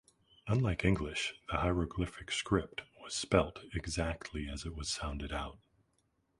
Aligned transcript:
Unlike 0.47 0.83
English, 0.83 1.35
the 1.51 1.57
hieroglyphic 1.59 2.31
script 2.31 2.81
was 3.03 3.13
spelt 3.13 3.59
exactly 3.75 4.49
as 4.49 4.65
it 4.65 4.75
was 4.75 4.89
sounded 4.89 5.31
out. 5.31 5.59